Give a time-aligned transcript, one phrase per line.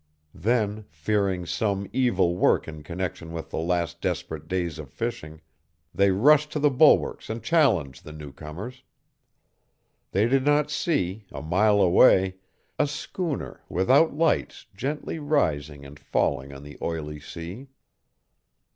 [0.33, 5.41] Then, fearing some evil work in connection with the last desperate days of fishing,
[5.93, 8.81] they rushed to the bulwarks and challenged the newcomers.
[10.11, 12.37] They did not see, a mile away,
[12.79, 17.67] a schooner without lights gently rising and falling on the oily sea.